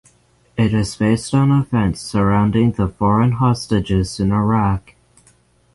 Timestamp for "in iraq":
4.19-4.95